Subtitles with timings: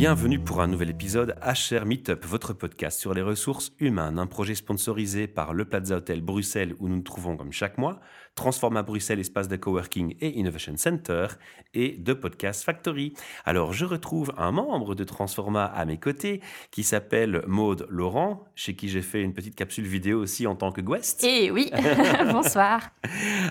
[0.00, 4.54] Bienvenue pour un nouvel épisode HR Meetup, votre podcast sur les ressources humaines, un projet
[4.54, 8.00] sponsorisé par le Plaza Hotel Bruxelles où nous nous trouvons comme chaque mois,
[8.34, 11.26] Transforma Bruxelles, espace de coworking et innovation center,
[11.74, 13.12] et de Podcast Factory.
[13.44, 16.40] Alors, je retrouve un membre de Transforma à mes côtés
[16.70, 20.72] qui s'appelle Maude Laurent, chez qui j'ai fait une petite capsule vidéo aussi en tant
[20.72, 21.22] que guest.
[21.22, 21.70] Eh oui,
[22.32, 22.90] bonsoir.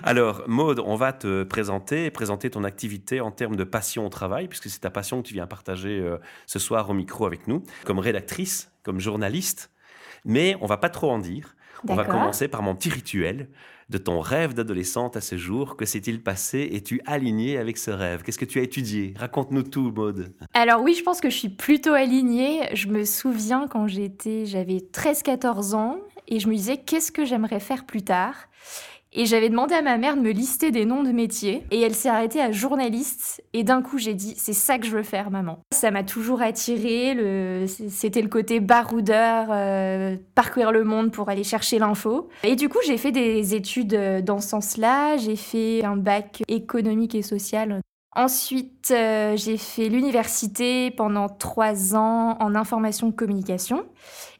[0.02, 4.48] Alors, Maude, on va te présenter, présenter ton activité en termes de passion au travail,
[4.48, 7.62] puisque c'est ta passion que tu viens partager euh, ce soir au micro avec nous,
[7.84, 9.70] comme rédactrice, comme journaliste.
[10.24, 11.56] Mais on va pas trop en dire.
[11.88, 13.48] On va commencer par mon petit rituel
[13.88, 15.76] de ton rêve d'adolescente à ce jour.
[15.76, 18.22] Que s'est-il passé Es-tu aligné avec ce rêve?
[18.22, 19.14] Qu'est-ce que tu as étudié?
[19.18, 20.32] Raconte-nous tout, Maude.
[20.54, 22.68] Alors oui, je pense que je suis plutôt alignée.
[22.74, 25.98] Je me souviens quand j'étais, j'avais 13-14 ans
[26.28, 28.34] et je me disais qu'est-ce que j'aimerais faire plus tard?
[29.12, 31.64] Et j'avais demandé à ma mère de me lister des noms de métiers.
[31.70, 33.42] Et elle s'est arrêtée à journaliste.
[33.52, 35.64] Et d'un coup, j'ai dit, c'est ça que je veux faire, maman.
[35.72, 37.14] Ça m'a toujours attiré.
[37.14, 37.66] Le...
[37.66, 42.28] C'était le côté baroudeur, euh, parcourir le monde pour aller chercher l'info.
[42.44, 45.16] Et du coup, j'ai fait des études euh, dans ce sens-là.
[45.16, 47.80] J'ai fait un bac économique et social
[48.16, 53.86] Ensuite, euh, j'ai fait l'université pendant trois ans en information communication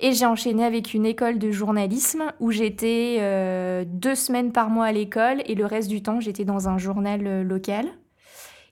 [0.00, 4.86] et j'ai enchaîné avec une école de journalisme où j'étais euh, deux semaines par mois
[4.86, 7.86] à l'école et le reste du temps j'étais dans un journal euh, local.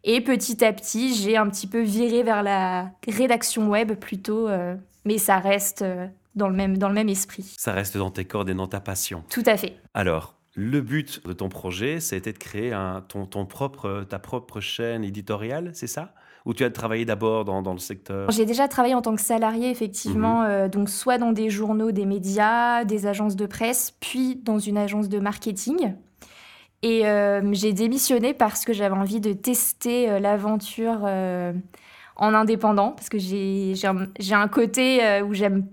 [0.03, 4.49] Et petit à petit, j'ai un petit peu viré vers la rédaction web plutôt,
[5.05, 5.85] mais ça reste
[6.37, 7.53] dans le, même, dans le même esprit.
[7.59, 9.25] Ça reste dans tes cordes et dans ta passion.
[9.29, 9.77] Tout à fait.
[9.95, 15.71] Alors, le but de ton projet, c'était de créer ton, propre, ta propre chaîne éditoriale,
[15.73, 16.13] c'est ça?
[16.47, 18.29] Ou tu as travaillé d'abord dans, le secteur?
[18.33, 20.47] J'ai déjà travaillé en tant que salarié, effectivement, mhm.
[20.49, 24.79] euh, donc soit dans des journaux, des médias, des agences de presse, puis dans une
[24.79, 25.95] agence de marketing.
[26.83, 31.03] Et euh, j'ai démissionné parce que j'avais envie de tester euh, l'aventure
[32.17, 35.69] en indépendant, parce que j'ai un, côté où j'aime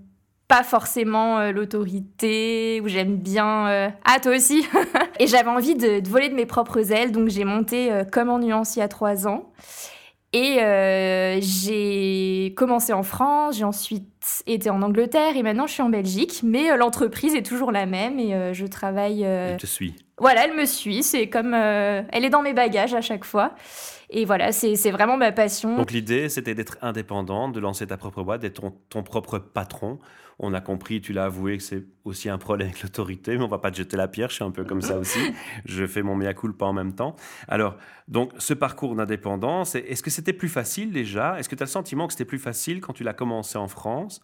[0.48, 3.68] pas forcément euh, l'autorité, où j'aime bien...
[3.68, 4.66] Euh, ah, toi aussi
[5.18, 8.38] Et j'avais envie de, voler de mes propres ailes, donc j'ai monté euh, Comme en
[8.38, 9.52] nuance il y a trois ans.
[10.32, 10.58] Et
[11.40, 16.42] j'ai commencé en France, j'ai ensuite été en Angleterre et maintenant je suis en Belgique.
[16.42, 19.22] Mais l'entreprise est toujours la même et je travaille...
[19.22, 19.94] Elle te suit.
[20.18, 21.54] Voilà, elle me suit, c'est comme...
[21.54, 23.54] elle est dans mes bagages à chaque fois.
[24.10, 25.76] Et voilà, c'est vraiment ma passion.
[25.76, 29.98] Donc l'idée, c'était d'être indépendant, de lancer ta propre boîte, d'être ton, propre patron.
[30.38, 33.48] On a compris, tu l'as avoué, que c'est aussi un problème avec l'autorité, mais on
[33.48, 35.18] va pas te jeter la pierre, je suis un peu comme ça aussi.
[35.64, 37.16] Je fais mon mea culpa en même temps.
[37.48, 37.76] Alors,
[38.06, 41.38] donc, ce parcours d'indépendance, est-ce que c'était plus facile déjà?
[41.38, 43.68] Est-ce que tu as le sentiment que c'était plus facile quand tu l'as commencé en
[43.68, 44.20] France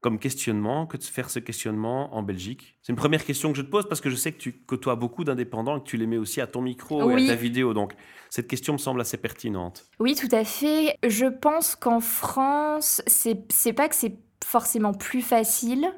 [0.00, 2.76] comme questionnement que de faire ce questionnement en Belgique?
[2.82, 4.96] C'est une première question que je te pose parce que je sais que tu côtoies
[4.96, 7.74] beaucoup d'indépendants et que tu les mets aussi à ton micro et à ta vidéo.
[7.74, 7.94] Donc,
[8.28, 9.86] cette question me semble assez pertinente.
[10.00, 10.98] Oui, tout à fait.
[11.06, 15.92] Je pense qu'en France, c'est pas que c'est forcément plus facile.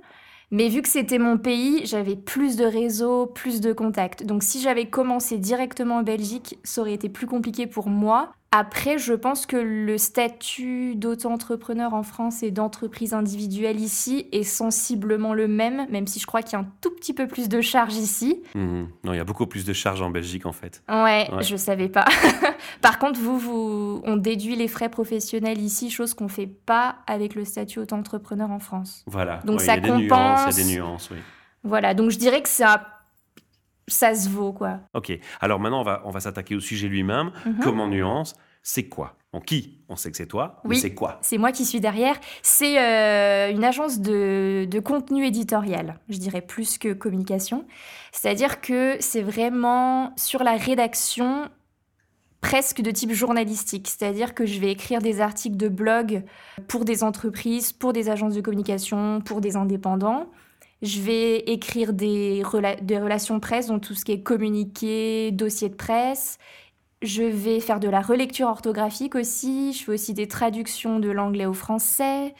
[0.50, 4.24] Mais vu que c'était mon pays, j'avais plus de réseaux, plus de contacts.
[4.24, 8.32] Donc si j'avais commencé directement en Belgique, ça aurait été plus compliqué pour moi.
[8.58, 15.34] Après, je pense que le statut d'auto-entrepreneur en France et d'entreprise individuelle ici est sensiblement
[15.34, 17.60] le même, même si je crois qu'il y a un tout petit peu plus de
[17.60, 18.42] charges ici.
[18.54, 18.88] Mhm.
[19.04, 20.82] Non, il y a beaucoup plus de charges en Belgique en fait.
[20.88, 22.06] Ouais, je je savais pas.
[22.80, 27.34] Par contre, vous, vous, on déduit les frais professionnels ici, chose qu'on fait pas avec
[27.34, 29.04] le statut auto-entrepreneur en France.
[29.06, 29.42] Voilà.
[29.44, 30.56] Donc ça compense.
[30.56, 31.18] Il y a des nuances, oui.
[31.62, 32.86] Voilà, donc je dirais que ça
[33.88, 34.80] ça se vaut, quoi.
[34.94, 37.30] Ok, alors maintenant, on va, on va s'attaquer au sujet lui-même.
[37.44, 37.58] Mhm.
[37.62, 38.34] Comment nuance
[38.68, 39.14] c'est quoi?
[39.32, 39.78] En qui?
[39.88, 41.20] On sait que c'est toi, oui, c'est quoi?
[41.22, 42.18] C'est moi qui suis derrière.
[42.42, 47.64] C'est euh, une agence de, contenu éditorial, je dirais plus que communication.
[48.10, 51.48] C'est-à-dire que c'est vraiment sur la rédaction
[52.40, 53.86] presque de type journalistique.
[53.86, 56.24] C'est-à-dire que je vais écrire des articles de blog
[56.66, 60.26] pour des entreprises, pour des agences de communication, pour des indépendants.
[60.82, 62.42] Je vais écrire des,
[62.82, 66.38] des relations presse, donc tout ce qui est communiqué, dossier de presse.
[67.06, 71.46] Je vais faire de la relecture orthographique aussi, je fais aussi des traductions de l'anglais
[71.46, 72.34] au français.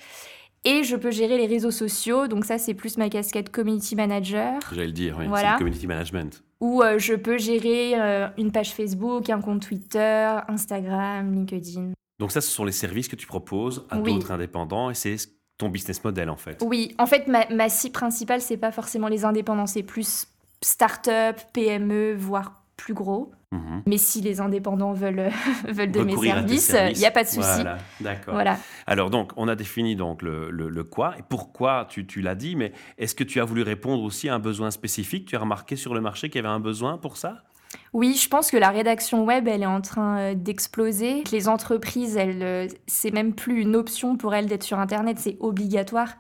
[0.64, 4.60] Et je peux gérer les réseaux sociaux, donc ça c'est plus ma casquette community manager.
[4.72, 6.42] J'allais le dire, oui, c'est community management.
[6.60, 11.92] Ou euh, je peux gérer euh, une page Facebook, un compte Twitter, Instagram, LinkedIn.
[12.18, 15.16] Donc ça, ce sont les services que tu proposes à d'autres indépendants et c'est
[15.58, 16.60] ton business model en fait.
[16.66, 20.26] Oui, en fait, ma, ma cible principale, c'est pas forcément les indépendants, c'est plus
[20.60, 23.30] start-up, PME, voire plus gros.
[23.52, 23.82] Mhm.
[23.86, 25.30] Mais si les indépendants veulent,
[25.68, 27.40] veulent de mes services, il n'y a pas de souci.
[27.40, 28.34] Voilà, d'accord.
[28.34, 28.58] Voilà.
[28.86, 32.56] Alors donc, on a défini donc le, le, quoi et pourquoi, tu, tu l'as dit,
[32.56, 35.26] mais est-ce que tu as voulu répondre aussi à un besoin spécifique?
[35.26, 37.44] Tu as remarqué sur le marché qu'il y avait un besoin pour ça?
[37.92, 41.24] Oui, je pense que la rédaction web, elle est en train euh, d'exploser.
[41.32, 45.36] Les entreprises, elles, euh, c'est même plus une option pour elles d'être sur Internet, c'est
[45.40, 46.14] obligatoire.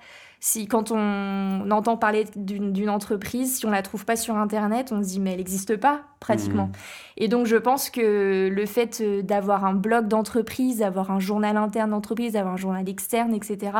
[0.48, 5.02] Si quand on entend parler d'une entreprise, si on la trouve pas sur Internet, on
[5.02, 6.66] se dit mais elle n'existe pas pratiquement.
[6.66, 6.72] Mmh.
[7.16, 11.56] Et donc je pense que le fait euh, d'avoir un blog d'entreprise, d'avoir un journal
[11.56, 13.72] interne d'entreprise, d'avoir un journal externe, etc.,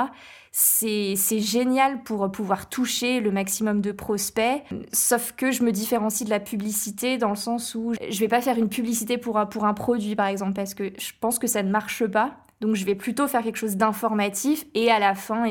[0.51, 4.65] c'est génial pour pouvoir toucher le maximum de prospects.
[4.93, 8.41] Sauf que je me différencie de la publicité dans le sens où je vais pas
[8.41, 11.47] faire une publicité pour un, pour un produit par exemple parce que je pense que
[11.47, 12.39] ça ne marche pas.
[12.61, 15.45] Donc je vais plutôt faire quelque chose d'informatif et à la fin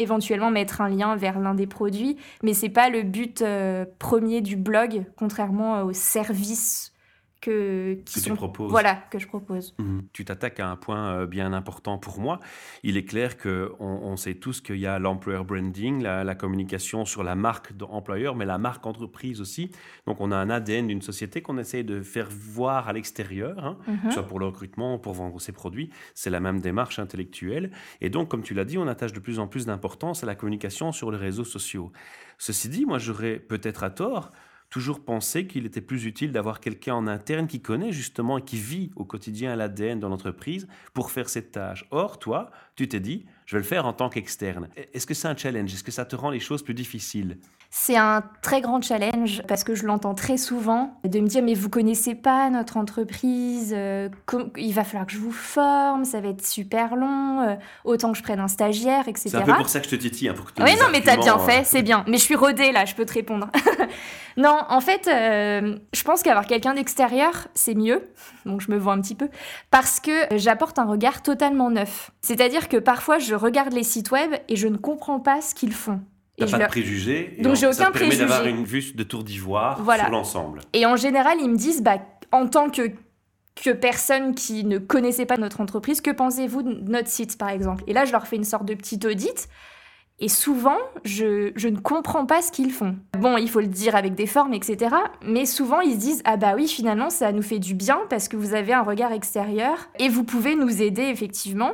[0.00, 4.40] éventuellement mettre un lien vers l'un des produits, mais c'est pas le but euh, premier
[4.40, 6.92] du blog, contrairement au service
[7.40, 8.70] que, qui tu proposes.
[8.70, 9.74] Voilà, que je propose.
[9.78, 10.02] Mhm.
[10.12, 12.40] Tu t'attaques à un point euh, bien important pour moi.
[12.82, 17.22] Il est clair qu'on on sait tous qu'il y a l'employer branding, la, communication sur
[17.22, 19.70] la marque d'employeur, mais la marque entreprise aussi.
[20.06, 23.78] Donc on a un ADN d'une société qu'on essaye de faire voir à l'extérieur, hein,
[23.86, 24.10] mhm.
[24.10, 25.90] soit pour le recrutement ou pour vendre ses produits.
[26.14, 27.70] C'est la même démarche intellectuelle.
[28.00, 30.34] Et donc, comme tu l'as dit, on attache de plus en plus d'importance à la
[30.34, 31.92] communication sur les réseaux sociaux.
[32.38, 34.32] Ceci dit, moi j'aurais peut-être à tort
[34.70, 38.56] toujours pensé qu'il était plus utile d'avoir quelqu'un en interne qui connaît justement et qui
[38.56, 41.86] vit au quotidien l'ADN dans l'entreprise pour faire cette tâche.
[41.90, 44.68] Or, toi, tu t'es dit, je vais le faire en tant qu'externe.
[44.94, 45.74] Est-ce que c'est un challenge?
[45.74, 47.38] Est-ce que ça te rend les choses plus difficiles?
[47.72, 51.54] C'est un très grand challenge parce que je l'entends très souvent de me dire mais
[51.54, 54.08] vous connaissez pas notre entreprise, euh,
[54.56, 58.18] il va falloir que je vous forme, ça va être super long, euh, autant que
[58.18, 59.28] je prenne un stagiaire, etc.
[59.30, 60.28] C'est un peu pour ça que je te titille.
[60.28, 62.04] Hein, pour que oui, non, mais t'as bien fait, c'est bien.
[62.08, 63.48] Mais je suis rodée là, je peux te répondre.
[64.36, 68.10] non, en fait, euh, je pense qu'avoir quelqu'un d'extérieur, c'est mieux.
[68.46, 69.28] Donc je me vois un petit peu
[69.70, 72.10] parce que j'apporte un regard totalement neuf.
[72.20, 75.72] C'est-à-dire que parfois je regarde les sites web et je ne comprends pas ce qu'ils
[75.72, 76.00] font.
[76.46, 77.36] T'as pas de préjugés.
[77.40, 78.18] Donc j'ai aucun préjugé.
[78.18, 80.60] Ça permet d'avoir une vue de tour d'ivoire sur l'ensemble.
[80.72, 81.98] Et en général, ils me disent, bah,
[82.32, 82.90] en tant que
[83.56, 87.84] que personne qui ne connaissait pas notre entreprise, que pensez-vous de notre site, par exemple?
[87.86, 89.48] Et là, je leur fais une sorte de petit audit.
[90.18, 92.96] Et souvent, je, je, ne comprends pas ce qu'ils font.
[93.18, 94.94] Bon, il faut le dire avec des formes, etc.
[95.24, 98.28] Mais souvent, ils se disent Ah bah oui, finalement, ça nous fait du bien parce
[98.28, 101.72] que vous avez un regard extérieur et vous pouvez nous aider, effectivement.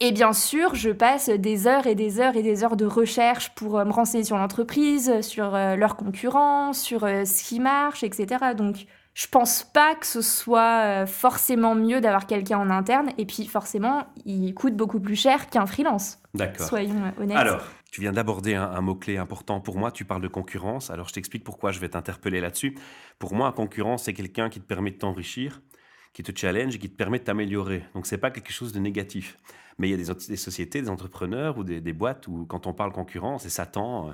[0.00, 3.54] Et bien sûr, je passe des heures et des heures et des heures de recherche
[3.54, 8.02] pour euh, me renseigner sur l'entreprise, sur euh, leurs concurrents, sur euh, ce qui marche,
[8.04, 8.52] etc.
[8.54, 8.84] Donc,
[9.14, 13.08] je pense pas que ce soit forcément mieux d'avoir quelqu'un en interne.
[13.16, 16.18] Et puis, forcément, il coûte beaucoup plus cher qu'un freelance.
[16.34, 16.66] D'accord.
[16.66, 17.38] Soyons honnêtes.
[17.38, 19.90] Alors, tu viens d'aborder un, un mot-clé important pour moi.
[19.90, 20.90] Tu parles de concurrence.
[20.90, 22.76] Alors, je t'explique pourquoi je vais t'interpeller là-dessus.
[23.18, 25.62] Pour moi, concurrence, c'est quelqu'un qui te permet de t'enrichir,
[26.16, 27.82] qui te challenge et qui te permet de t'améliorer.
[27.94, 29.36] Donc, c'est pas quelque chose de négatif.
[29.76, 32.72] Mais il y a des, des sociétés, des entrepreneurs ou des, boîtes où, quand on
[32.72, 34.12] parle concurrence, et Satan, euh,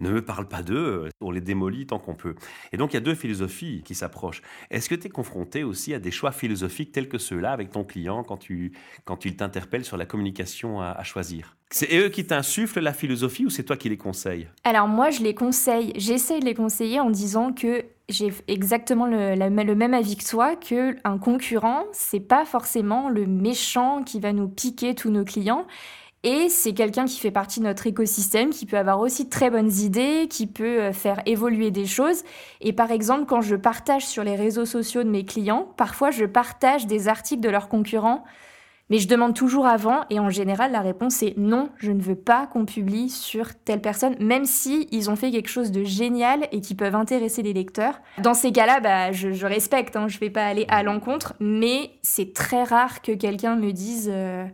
[0.00, 2.34] ne me parle pas d'eux, on les démolit tant qu'on peut.
[2.72, 4.42] Et donc, il y a deux philosophies qui s'approchent.
[4.72, 7.84] Est-ce que tu es confronté aussi à des choix philosophiques tels que ceux-là avec ton
[7.84, 8.72] client quand, tu,
[9.04, 11.56] quand il t'interpelle sur la communication à, à choisir?
[11.70, 14.48] C'est eux qui t'insufflent la philosophie ou c'est toi qui les conseilles?
[14.64, 15.92] Alors moi, je les conseille.
[15.94, 20.96] J'essaie de les conseiller en disant que j'ai exactement le, même avis que toi, que
[21.04, 25.66] un concurrent, c'est pas forcément le méchant qui va nous piquer tous nos clients.
[26.24, 29.50] Et c'est quelqu'un qui fait partie de notre écosystème, qui peut avoir aussi de très
[29.50, 32.22] bonnes idées, qui peut euh, faire évoluer des choses.
[32.60, 36.24] Et par exemple, quand je partage sur les réseaux sociaux de mes clients, parfois je
[36.24, 38.22] partage des articles de leurs concurrents
[38.90, 42.16] mais je demande toujours avant et en général la réponse est non, je ne veux
[42.16, 46.48] pas qu'on publie sur telle personne, même si ils ont fait quelque chose de génial
[46.52, 48.00] et qui peuvent intéresser les lecteurs.
[48.18, 51.92] Dans ces cas-là, bah, je, respecte, hein, je ne vais pas aller à l'encontre, mais
[52.02, 54.44] c'est très rare que quelqu'un me dise euh,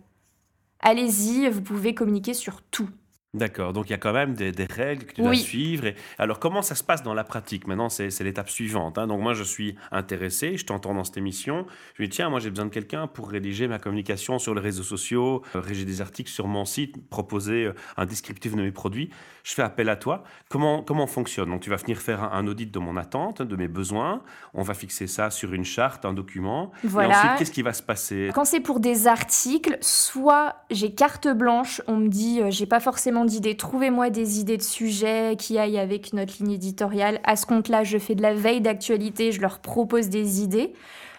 [0.80, 2.90] allez-y, vous pouvez communiquer sur tout.
[3.34, 5.84] D'accord, donc il y a quand même des, règles que tu dois suivre.
[5.84, 5.96] Et...
[6.18, 7.66] Alors comment ça se passe dans la pratique?
[7.66, 8.96] Maintenant, c'est l'étape suivante.
[8.96, 9.06] Hein.
[9.06, 11.66] Donc moi, je suis intéressé, je t'entends dans cette émission.
[11.94, 14.62] Je me dis, tiens, moi j'ai besoin de quelqu'un pour rédiger ma communication sur les
[14.62, 18.72] réseaux sociaux, euh, rédiger des articles sur mon site, proposer euh, un descriptif de mes
[18.72, 19.10] produits.
[19.44, 20.24] Je fais appel à toi.
[20.48, 21.50] Comment, comment fonctionne?
[21.50, 24.22] Donc tu vas venir faire un, audit de mon attente, de mes besoins.
[24.54, 26.70] On va fixer ça sur une charte, un document.
[26.82, 27.08] Voilà.
[27.08, 28.30] Et ensuite, qu'est-ce qui va se passer?
[28.34, 32.80] Quand c'est pour des articles, soit j'ai carte blanche, on me dit, euh, j'ai pas
[32.80, 33.56] forcément d'idées.
[33.56, 37.20] Trouvez-moi des idées de sujets qui aillent avec notre ligne éditoriale.
[37.24, 40.72] À ce compte-là, je fais de la veille d'actualité, je leur propose des idées.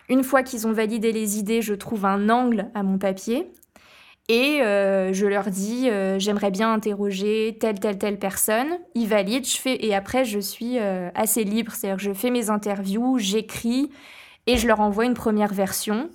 [0.10, 3.52] Une fois qu'ils ont validé les idées, je trouve un angle à mon papier.
[4.30, 8.68] Et euh, je leur dis, euh, j'aimerais bien interroger telle, telle, telle personne.
[8.94, 11.72] Ils valident, je fais, et après, je suis euh, assez libre.
[11.74, 13.90] C'est-à-dire je fais mes interviews, j'écris,
[14.46, 16.10] et je leur envoie une première version.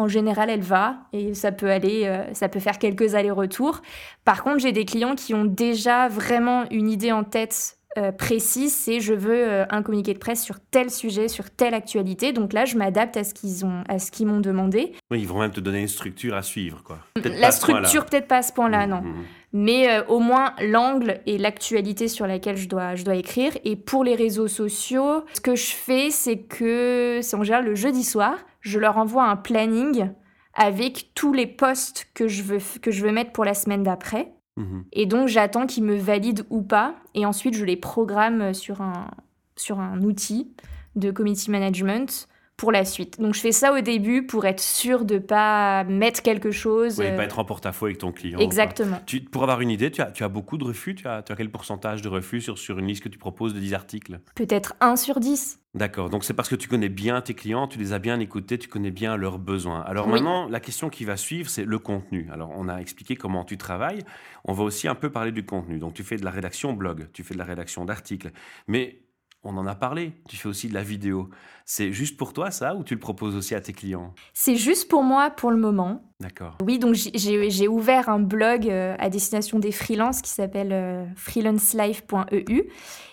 [0.00, 3.82] En général, elle va et ça peut aller, euh, ça peut faire quelques allers-retours.
[4.24, 8.70] Par contre, j'ai des clients qui ont déjà vraiment une idée en tête euh, précis,
[8.70, 12.32] c'est je veux euh, un communiqué de presse sur tel sujet, sur telle actualité.
[12.32, 14.92] Donc là, je m'adapte à ce qu'ils ont, à ce qu'ils m'ont demandé.
[15.10, 17.00] Oui, ils vont même te donner une structure à suivre, quoi.
[17.24, 19.00] La structure, peut-être pas à ce point-là, Mmh, non.
[19.02, 19.24] mmh.
[19.52, 23.52] Mais euh, au moins l'angle et l'actualité sur laquelle je dois, je dois écrire.
[23.64, 27.74] Et pour les réseaux sociaux, ce que je fais, c'est que c'est en général le
[27.74, 30.10] jeudi soir, je leur envoie un planning
[30.54, 34.32] avec tous les posts que je veux, que je veux mettre pour la semaine d'après.
[34.56, 34.84] Mhm.
[34.92, 36.96] Et donc j'attends qu'ils me valident ou pas.
[37.14, 39.10] Et ensuite je les programme sur un,
[39.56, 40.52] sur un outil
[40.96, 42.28] de community management
[42.60, 43.18] pour la suite.
[43.18, 46.98] Donc je fais ça au début pour être sûr de pas mettre quelque chose.
[46.98, 48.38] Oui, euh, pas être en porte-à-faux avec ton client.
[48.38, 49.00] Exactement.
[49.06, 51.32] Tu, pour avoir une idée, tu as, tu as beaucoup de refus tu as, tu
[51.32, 54.20] as quel pourcentage de refus sur, sur une liste que tu proposes de 10 articles?
[54.34, 55.58] Peut-être 1 sur 10.
[55.72, 58.58] D'accord, donc c'est parce que tu connais bien tes clients, tu les as bien écoutés,
[58.58, 59.80] tu connais bien leurs besoins.
[59.80, 60.12] Alors Oui.
[60.12, 62.28] maintenant, la question qui va suivre, c'est le contenu.
[62.30, 64.02] Alors on a expliqué comment tu travailles,
[64.44, 65.78] on va aussi un peu parler du contenu.
[65.78, 68.32] Donc tu fais de la rédaction blog, tu fais de la rédaction d'articles,
[68.66, 68.98] mais
[69.42, 71.30] on en a parlé, tu fais aussi de la vidéo.
[71.64, 74.12] C'est juste pour toi ça ou tu le proposes aussi à tes clients?
[74.34, 76.02] C'est juste pour moi pour le moment.
[76.20, 76.58] D'accord.
[76.62, 82.64] Oui, donc j'ai- ouvert un blog euh, à destination des freelances qui s'appelle euh, freelancelife.eu.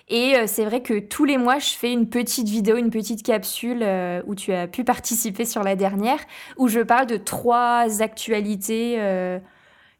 [0.09, 3.23] Et euh, c'est vrai que tous les mois, je fais une petite vidéo, une petite
[3.23, 3.85] capsule
[4.25, 6.19] où tu as pu participer sur la dernière,
[6.57, 8.97] où je parle de trois actualités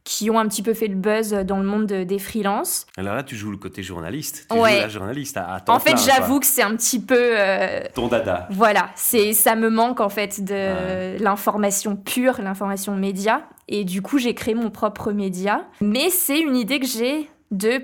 [0.10, 2.88] qui ont un petit peu fait le buzz dans le monde de- des freelances.
[2.96, 4.76] Alors là, tu joues le côté journaliste, tu Ouais.
[4.76, 7.18] joues la journaliste à, à temps En fait, j'avoue que c'est un petit peu...
[7.20, 8.48] euh, Ton dada.
[8.52, 11.18] Voilà, c'est ça me manque en fait de Ouais.
[11.20, 13.44] l'information pure, l'information média.
[13.68, 15.66] Et du coup, j'ai créé mon propre média.
[15.82, 17.82] Mais c'est une idée que j'ai de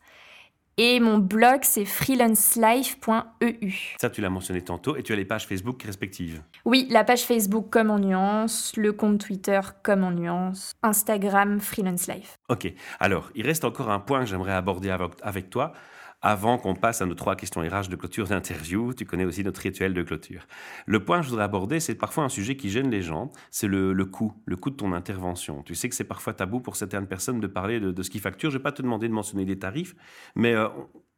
[0.82, 3.74] Et mon blog, c'est freelancelife.eu.
[4.00, 4.96] Ça, tu l'as mentionné tantôt.
[4.96, 6.42] Et tu as les pages Facebook respectives.
[6.64, 12.08] Oui, la page Facebook comme en nuance, le compte Twitter comme en nuance, Instagram Freelance
[12.08, 12.38] Life.
[12.48, 12.72] Ok,
[13.02, 15.74] alors il reste encore un point que j'aimerais aborder avec, avec toi
[16.22, 18.94] avant qu'on passe à nos trois questions RH de clôture d'interview.
[18.94, 20.48] Tu connais aussi notre rituel de clôture.
[20.86, 23.68] Le point que je voudrais aborder, c'est parfois un sujet qui gêne les gens, c'est
[23.68, 25.64] le, le coût, le coût de ton intervention.
[25.64, 28.52] Tu sais que c'est parfois tabou pour certaines personnes de parler de, ce qu'ils facturent.
[28.52, 29.96] Je ne vais pas te demander de mentionner des tarifs,
[30.36, 30.68] mais euh,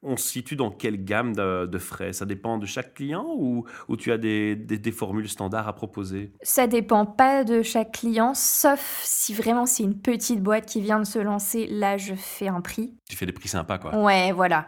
[0.03, 2.13] on, on se situe dans quelle gamme de, de frais?
[2.13, 5.73] Ça dépend de chaque client ou, ou tu as des, des- des formules standards à
[5.73, 6.31] proposer?
[6.41, 10.99] Ça dépend pas de chaque client, sauf si vraiment c'est une petite boîte qui vient
[10.99, 11.67] de se lancer.
[11.67, 12.95] Là, je fais un prix.
[13.09, 13.95] Tu fais des prix sympas, quoi.
[13.97, 14.65] Ouais, voilà.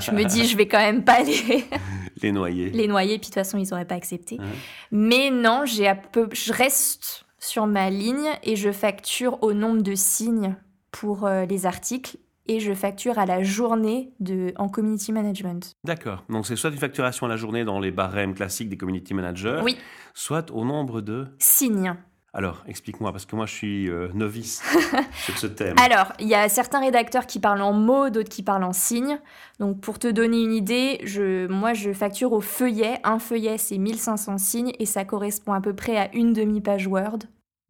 [0.00, 1.64] je me dis, je vais quand même pas les,
[2.22, 2.70] Les noyers.
[2.70, 4.38] les noyer, puis de toute façon, ils auraient pas accepté.
[4.38, 4.44] Ouais.
[4.90, 9.82] Mais non, j'ai à peu, je reste sur ma ligne et je facture au nombre
[9.82, 10.56] de signes
[10.90, 15.72] pour euh, les articles et je facture à la journée de, en community management.
[15.84, 16.24] D'accord.
[16.28, 19.60] Donc c'est soit une facturation à la journée dans les barèmes classiques des community managers,
[19.64, 19.76] Oui,
[20.14, 21.26] soit au nombre de...
[21.38, 21.94] signes.
[22.36, 24.60] Alors, explique-moi, parce que moi je suis euh, novice
[25.24, 25.76] sur ce thème.
[25.78, 29.20] Alors, il y a certains rédacteurs qui parlent en mots, d'autres qui parlent en signes.
[29.60, 32.98] Donc, pour te donner une idée, je, moi, je facture au feuillet.
[33.04, 37.20] Un feuillet, c'est 1500 signes et ça correspond à peu près à une demi-page Word,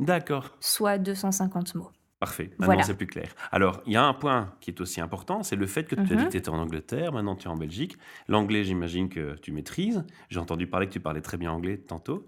[0.01, 1.91] D'accord, soit 250 mots.
[2.27, 2.51] Parfait.
[2.59, 2.83] Maintenant Voilà.
[2.83, 3.29] c'est plus clair.
[3.53, 6.01] Alors, il y a un point qui est aussi important, c'est le fait que tu
[6.01, 6.25] as dit Mhm.
[6.27, 7.97] que tu étais en Angleterre, maintenant tu es en Belgique.
[8.29, 10.05] L'anglais, j'imagine que tu maîtrises.
[10.31, 12.25] J'ai entendu parler que tu parlais très bien anglais tantôt.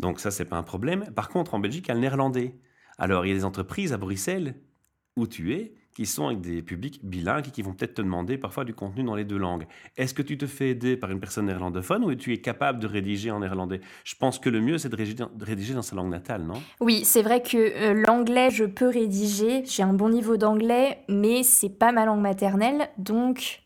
[0.00, 1.10] Donc ça, c'est pas un problème.
[1.14, 2.56] Par contre, en Belgique, il y a le néerlandais.
[2.98, 4.54] Alors, il y a des entreprises à Bruxelles,
[5.16, 8.36] où tu es, qui sont avec des publics bilingues et qui vont peut-être te demander
[8.36, 9.66] parfois du contenu dans les deux langues.
[9.96, 12.86] Est-ce que tu te fais aider par une personne néerlandophone ou tu es capable de
[12.86, 13.80] rédiger en néerlandais?
[14.02, 14.96] Je pense que le mieux, c'est de
[15.44, 16.60] rédiger, dans sa langue natale, non?
[16.80, 19.64] Oui, c'est vrai que euh, l'anglais, je peux rédiger.
[19.64, 22.88] J'ai un bon niveau d'anglais, mais c'est pas ma langue maternelle.
[22.98, 23.62] Donc,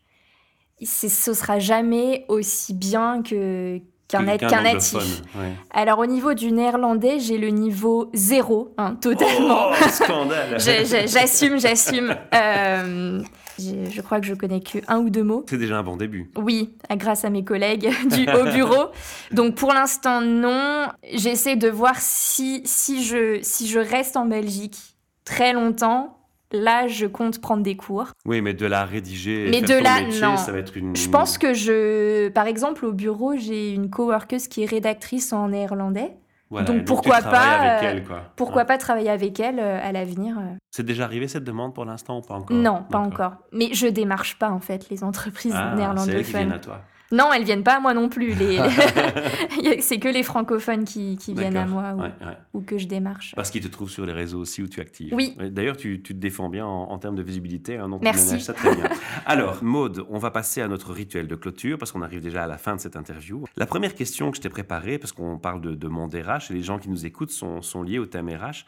[0.81, 5.21] ce sera jamais aussi bien que qu'un qu'un natif.
[5.35, 5.53] ouais.
[5.71, 9.69] Alors, au niveau du néerlandais, j'ai le niveau zéro, hein, totalement.
[9.69, 10.59] Oh, scandale
[11.07, 12.15] J'assume, j'assume.
[12.33, 13.21] Euh,
[13.59, 15.45] je crois que je connais que un ou deux mots.
[15.49, 16.31] C'est déjà un bon début.
[16.37, 18.87] Oui, grâce à mes collègues du, au bureau.
[19.31, 20.87] Donc pour l'instant, non.
[21.13, 24.77] J'essaie de voir si, si, je, si je reste en Belgique
[25.23, 26.18] très longtemps,
[26.51, 28.07] Là, je compte prendre des cours.
[28.25, 30.37] Oui, mais de la rédiger, et Mais faire de ton là, métier, non.
[30.37, 30.95] ça va être une.
[30.95, 32.29] Je pense que je...
[32.29, 36.11] Par exemple, au bureau, j'ai une coworkeuse qui est rédactrice en néerlandais.
[36.49, 38.23] Voilà, donc pourquoi pas, avec euh, elle, quoi.
[38.35, 40.55] Pourquoi pas travailler avec elle euh, à l'avenir euh.
[40.71, 42.57] C'est déjà arrivé cette demande pour l'instant ou pas encore?
[42.57, 43.33] Non, pas encore.
[43.51, 46.51] Mais je démarche pas, en fait, les entreprises Ah, c'est néerlandophones.
[46.51, 46.81] à toi.
[47.11, 48.33] Non, elles viennent pas à moi non plus.
[48.35, 48.57] Les...
[49.81, 52.37] c'est que les francophones qui, qui viennent à moi ou, Ouais, ouais.
[52.53, 53.33] ou que je démarche.
[53.35, 55.13] Parce qu'ils te trouvent sur les réseaux aussi où tu es active.
[55.13, 55.35] Oui.
[55.39, 58.39] D'ailleurs, tu, tu te défends bien en, en termes de visibilité, hein, donc Merci.
[58.39, 58.85] ça très bien.
[59.25, 62.47] Alors, Maude, on va passer à notre rituel de clôture parce qu'on arrive déjà à
[62.47, 63.45] la fin de cette interview.
[63.57, 66.53] La première question que je t'ai préparée, parce qu'on parle de, de monde RH et
[66.53, 68.65] les gens qui nous écoutent sont, sont liés au thème RH,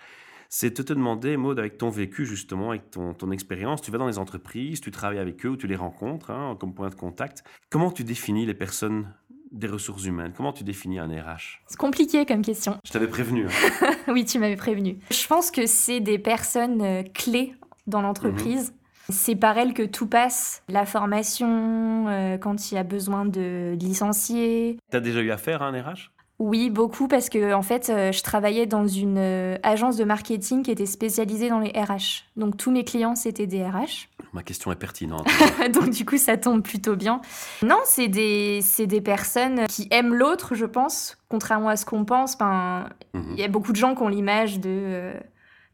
[0.53, 3.97] c'est de te demander, Maude, avec ton vécu justement, avec ton, ton expérience, tu vas
[3.97, 6.95] dans les entreprises, tu travailles avec eux ou tu les rencontres hein, comme point de
[6.95, 7.45] contact.
[7.69, 9.13] Comment tu définis les personnes
[9.53, 10.33] des ressources humaines?
[10.35, 12.77] Comment tu définis un RH C'est compliqué comme question.
[12.85, 13.47] Je t'avais prévenu.
[13.47, 13.91] hein.
[14.09, 14.97] oui, tu m'avais prévenu.
[15.09, 17.55] Je pense que c'est des personnes euh, clés
[17.87, 18.73] dans l'entreprise.
[19.07, 20.63] C'est par elles que tout passe.
[20.67, 24.77] La formation, euh, quand il y a besoin de licencier.
[24.91, 26.11] Tu as déjà eu affaire à un RH
[26.43, 30.63] Oui, beaucoup parce que en fait, euh, je travaillais dans une euh, agence de marketing
[30.63, 32.23] qui était spécialisée dans les RH.
[32.35, 34.09] Donc tous mes clients c'était des RH.
[34.33, 35.27] Ma question est pertinente.
[35.73, 37.21] Donc du coup, ça tombe plutôt bien.
[37.61, 42.33] Non, c'est des des personnes qui aiment l'autre, je pense, contrairement à ce qu'on pense.
[42.33, 43.33] Enfin, Mhm.
[43.35, 45.13] il y a beaucoup de gens qui ont l'image de euh,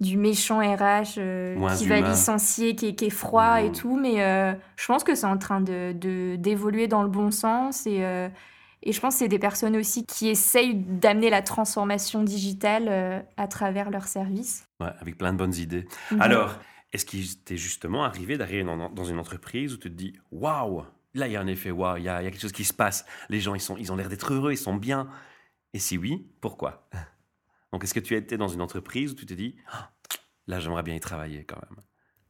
[0.01, 3.71] du méchant RH euh, qui va licencier, qui est, qui est froid et Mhm.
[3.71, 5.93] tout, mais euh, je pense que c'est en train de
[6.35, 8.03] d'évoluer dans le bon sens et
[8.87, 13.19] et je pense que c'est des personnes aussi qui essayent d'amener la transformation digitale euh,
[13.35, 14.65] à travers leurs services.
[14.79, 15.85] Ouais, avec plein de bonnes idées.
[16.11, 16.21] Mhm.
[16.21, 16.55] Alors,
[16.93, 21.27] est-ce qu'il t'est justement arrivé d'arriver dans, une entreprise où tu te dis waouh, là
[21.27, 22.63] il y a un effet waouh, il y a, il y a quelque chose qui
[22.63, 25.09] se passe, les gens ils, sont, ils ont l'air d'être heureux, ils sont bien.
[25.73, 26.87] Et si oui, pourquoi?
[27.73, 29.91] Donc, est-ce que tu as été dans une entreprise où tu t'es dit Ah,
[30.47, 31.83] là j'aimerais bien y travailler quand même?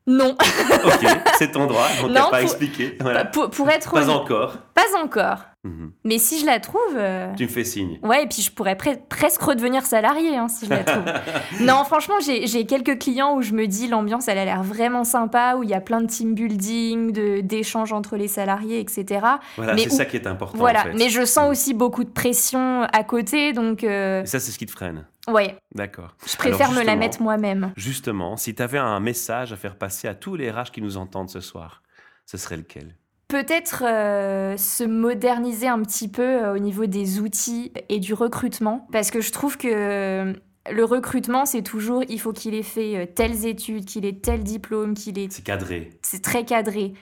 [0.07, 0.37] Non,
[0.85, 1.05] Ok,
[1.37, 2.97] c'est ton droit, donc Non, t'as pas pour- expliqué.
[3.01, 3.25] Voilà.
[3.25, 4.57] pour, pour être Pas honnête- encore.
[4.73, 5.39] pas encore.
[5.63, 5.91] Mhm.
[6.05, 7.99] Mais si je la trouve, euh, Tu me fais signe.
[8.03, 11.03] ouais, et puis je pourrais pre- presque redevenir salarié hein, si je la trouve.
[11.61, 15.55] non, franchement, j'ai quelques clients où je me dis l'ambiance, elle a l'air vraiment sympa,
[15.57, 19.25] où il y a plein de team building, de- d'échanges entre les salariés, etc.
[19.57, 20.57] Voilà, c'est où- ça qui est important.
[20.57, 20.93] voilà, en fait.
[20.93, 21.51] mais je sens Mhm.
[21.51, 25.05] aussi beaucoup de pression à côté, donc euh, Et ça, c'est ce qui te freine.
[25.27, 26.15] ouais, D'accord.
[26.25, 27.73] je préfère me la mettre moi-même.
[27.75, 30.95] Justement, si tu avais un message à faire passer à tous les RH qui nous
[30.97, 31.81] entendent ce soir,
[32.25, 32.95] ce serait lequel?
[33.27, 38.87] Peut-être euh, se moderniser un petit peu euh, au niveau des outils et du recrutement,
[38.93, 40.33] parce que je trouve que euh,
[40.71, 44.93] le recrutement, c'est toujours, il faut qu'il ait fait telles études, qu'il ait tel diplôme,
[44.93, 45.27] qu'il ait...
[45.29, 45.89] C'est cadré.
[46.01, 46.93] C'est très cadré.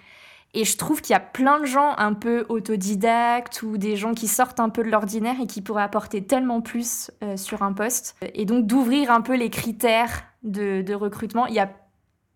[0.56, 4.14] Et je trouve qu'il y a plein de gens un peu autodidactes ou des gens
[4.14, 8.16] qui sortent un peu de l'ordinaire et qui pourraient apporter tellement plus sur un poste.
[8.34, 11.46] Et donc d'ouvrir un peu les critères de, de recrutement.
[11.48, 11.70] Il y a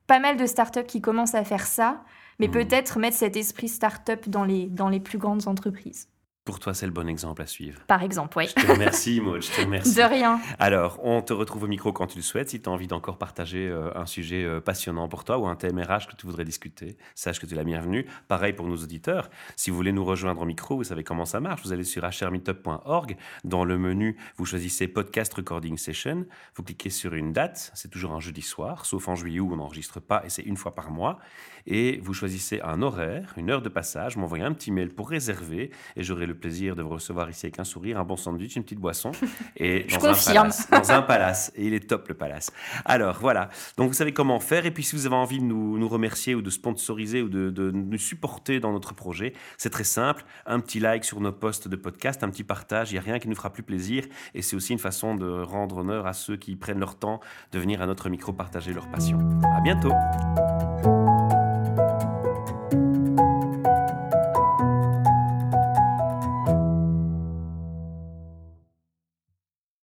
[0.05, 2.03] pas mal de startups qui commencent à faire ça,
[2.39, 2.53] mais Mhm.
[2.53, 6.07] peut-être mettre cet esprit startup dans les, dans les plus grandes entreprises.
[6.45, 7.79] Pour toi, c'est le bon exemple à suivre.
[7.85, 8.47] Par exemple, oui.
[8.57, 9.93] Je te remercie, Maud, je te remercie.
[9.95, 10.39] De rien.
[10.57, 12.49] Alors, on te retrouve au micro quand tu le souhaites.
[12.49, 15.55] Si tu as envie d'encore partager euh, un sujet euh, passionnant pour toi ou un
[15.55, 18.07] thème RH que tu voudrais discuter, sache que tu es la bienvenue.
[18.27, 19.29] Pareil pour nos auditeurs.
[19.57, 21.61] Si vous voulez nous rejoindre au micro, vous savez comment ça marche.
[21.63, 23.15] Vous allez sur hrmeetup.org.
[23.43, 26.25] Dans le menu, vous choisissez Podcast Recording Session.
[26.55, 27.71] Vous cliquez sur une date.
[27.75, 30.57] C'est toujours un jeudi soir, sauf en juillet où on n'enregistre pas et c'est une
[30.57, 31.19] fois par mois.
[31.71, 34.17] Et vous choisissez un horaire, une heure de passage.
[34.17, 37.59] M'envoyez un petit mail pour réserver et j'aurai le plaisir de vous recevoir ici avec
[37.59, 39.11] un sourire, un bon sandwich, une petite boisson
[39.55, 40.49] et Je dans un confirme.
[40.49, 40.69] palace.
[40.71, 41.51] Dans un palace.
[41.55, 42.51] Et il est top le palace.
[42.85, 43.49] Alors voilà.
[43.77, 44.65] Donc vous savez comment faire.
[44.65, 47.51] Et puis si vous avez envie de nous, nous remercier ou de sponsoriser ou de,
[47.51, 50.25] de nous supporter dans notre projet, c'est très simple.
[50.47, 52.91] Un petit like sur nos posts de podcast, un petit partage.
[52.91, 54.05] Il n'y a rien qui nous fera plus plaisir.
[54.33, 57.19] Et c'est aussi une façon de rendre honneur à ceux qui prennent leur temps
[57.51, 59.19] de venir à notre micro partager leur passion.
[59.55, 59.93] À bientôt.